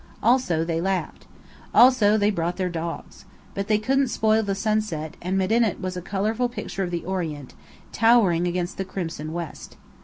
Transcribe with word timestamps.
Also 0.23 0.65
they 0.65 0.81
laughed. 0.81 1.27
Also 1.75 2.17
they 2.17 2.31
brought 2.31 2.57
their 2.57 2.71
dogs. 2.71 3.25
But 3.53 3.67
they 3.67 3.77
couldn't 3.77 4.07
spoil 4.07 4.41
the 4.41 4.55
sunset, 4.55 5.15
and 5.21 5.37
Medinet 5.37 5.79
was 5.79 5.95
a 5.95 6.01
colourful 6.01 6.49
picture 6.49 6.81
of 6.81 6.89
the 6.89 7.05
Orient, 7.05 7.53
towering 7.91 8.47
against 8.47 8.77
the 8.77 8.83
crimson 8.85 9.31
west. 9.31 9.77